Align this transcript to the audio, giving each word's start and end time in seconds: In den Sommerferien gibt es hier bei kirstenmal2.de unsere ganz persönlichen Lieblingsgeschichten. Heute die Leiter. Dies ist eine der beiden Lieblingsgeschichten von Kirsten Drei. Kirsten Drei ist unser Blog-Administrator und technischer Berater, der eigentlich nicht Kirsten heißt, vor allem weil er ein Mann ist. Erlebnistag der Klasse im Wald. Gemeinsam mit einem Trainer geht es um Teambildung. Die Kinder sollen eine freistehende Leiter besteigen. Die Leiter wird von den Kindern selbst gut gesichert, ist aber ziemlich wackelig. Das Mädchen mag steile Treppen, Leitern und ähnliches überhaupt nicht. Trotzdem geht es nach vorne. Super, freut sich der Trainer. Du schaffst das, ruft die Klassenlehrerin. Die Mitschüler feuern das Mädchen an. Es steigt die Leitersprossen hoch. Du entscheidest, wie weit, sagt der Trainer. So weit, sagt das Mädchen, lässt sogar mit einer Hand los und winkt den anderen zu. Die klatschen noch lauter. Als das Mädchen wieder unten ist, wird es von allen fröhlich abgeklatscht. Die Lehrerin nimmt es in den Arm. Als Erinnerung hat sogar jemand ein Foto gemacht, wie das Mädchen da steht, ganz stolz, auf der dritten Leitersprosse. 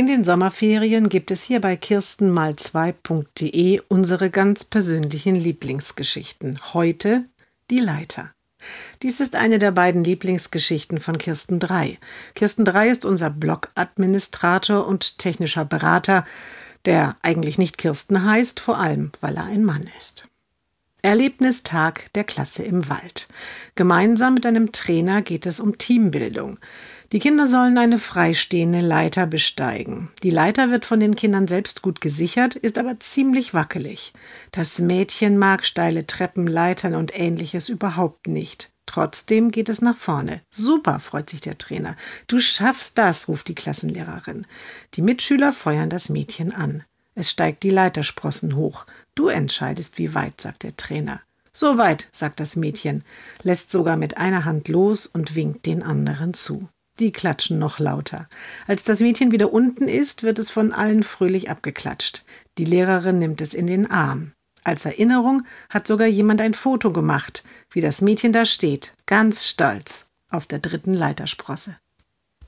In 0.00 0.06
den 0.06 0.24
Sommerferien 0.24 1.10
gibt 1.10 1.30
es 1.30 1.42
hier 1.42 1.60
bei 1.60 1.74
kirstenmal2.de 1.74 3.82
unsere 3.88 4.30
ganz 4.30 4.64
persönlichen 4.64 5.34
Lieblingsgeschichten. 5.34 6.56
Heute 6.72 7.26
die 7.70 7.80
Leiter. 7.80 8.32
Dies 9.02 9.20
ist 9.20 9.36
eine 9.36 9.58
der 9.58 9.72
beiden 9.72 10.02
Lieblingsgeschichten 10.02 11.00
von 11.00 11.18
Kirsten 11.18 11.58
Drei. 11.58 11.98
Kirsten 12.34 12.64
Drei 12.64 12.88
ist 12.88 13.04
unser 13.04 13.28
Blog-Administrator 13.28 14.86
und 14.86 15.18
technischer 15.18 15.66
Berater, 15.66 16.24
der 16.86 17.18
eigentlich 17.20 17.58
nicht 17.58 17.76
Kirsten 17.76 18.24
heißt, 18.24 18.58
vor 18.58 18.78
allem 18.78 19.12
weil 19.20 19.36
er 19.36 19.44
ein 19.44 19.66
Mann 19.66 19.86
ist. 19.98 20.29
Erlebnistag 21.02 22.12
der 22.14 22.24
Klasse 22.24 22.62
im 22.62 22.88
Wald. 22.88 23.28
Gemeinsam 23.74 24.34
mit 24.34 24.46
einem 24.46 24.72
Trainer 24.72 25.22
geht 25.22 25.46
es 25.46 25.60
um 25.60 25.78
Teambildung. 25.78 26.58
Die 27.12 27.18
Kinder 27.18 27.48
sollen 27.48 27.76
eine 27.76 27.98
freistehende 27.98 28.80
Leiter 28.80 29.26
besteigen. 29.26 30.10
Die 30.22 30.30
Leiter 30.30 30.70
wird 30.70 30.84
von 30.84 31.00
den 31.00 31.16
Kindern 31.16 31.48
selbst 31.48 31.82
gut 31.82 32.00
gesichert, 32.00 32.54
ist 32.54 32.78
aber 32.78 33.00
ziemlich 33.00 33.52
wackelig. 33.52 34.12
Das 34.52 34.78
Mädchen 34.78 35.36
mag 35.36 35.64
steile 35.64 36.06
Treppen, 36.06 36.46
Leitern 36.46 36.94
und 36.94 37.18
ähnliches 37.18 37.68
überhaupt 37.68 38.28
nicht. 38.28 38.70
Trotzdem 38.86 39.52
geht 39.52 39.68
es 39.68 39.82
nach 39.82 39.96
vorne. 39.96 40.42
Super, 40.50 40.98
freut 40.98 41.30
sich 41.30 41.40
der 41.40 41.58
Trainer. 41.58 41.94
Du 42.26 42.40
schaffst 42.40 42.98
das, 42.98 43.28
ruft 43.28 43.46
die 43.46 43.54
Klassenlehrerin. 43.54 44.46
Die 44.94 45.02
Mitschüler 45.02 45.52
feuern 45.52 45.90
das 45.90 46.08
Mädchen 46.08 46.52
an. 46.52 46.84
Es 47.20 47.30
steigt 47.30 47.64
die 47.64 47.70
Leitersprossen 47.70 48.56
hoch. 48.56 48.86
Du 49.14 49.28
entscheidest, 49.28 49.98
wie 49.98 50.14
weit, 50.14 50.40
sagt 50.40 50.62
der 50.62 50.74
Trainer. 50.78 51.20
So 51.52 51.76
weit, 51.76 52.08
sagt 52.12 52.40
das 52.40 52.56
Mädchen, 52.56 53.04
lässt 53.42 53.70
sogar 53.70 53.98
mit 53.98 54.16
einer 54.16 54.46
Hand 54.46 54.68
los 54.68 55.04
und 55.04 55.36
winkt 55.36 55.66
den 55.66 55.82
anderen 55.82 56.32
zu. 56.32 56.70
Die 56.98 57.12
klatschen 57.12 57.58
noch 57.58 57.78
lauter. 57.78 58.26
Als 58.66 58.84
das 58.84 59.00
Mädchen 59.00 59.32
wieder 59.32 59.52
unten 59.52 59.86
ist, 59.86 60.22
wird 60.22 60.38
es 60.38 60.50
von 60.50 60.72
allen 60.72 61.02
fröhlich 61.02 61.50
abgeklatscht. 61.50 62.24
Die 62.56 62.64
Lehrerin 62.64 63.18
nimmt 63.18 63.42
es 63.42 63.52
in 63.52 63.66
den 63.66 63.90
Arm. 63.90 64.32
Als 64.64 64.86
Erinnerung 64.86 65.42
hat 65.68 65.86
sogar 65.86 66.06
jemand 66.06 66.40
ein 66.40 66.54
Foto 66.54 66.90
gemacht, 66.90 67.44
wie 67.70 67.82
das 67.82 68.00
Mädchen 68.00 68.32
da 68.32 68.46
steht, 68.46 68.94
ganz 69.04 69.46
stolz, 69.46 70.06
auf 70.30 70.46
der 70.46 70.60
dritten 70.60 70.94
Leitersprosse. 70.94 71.76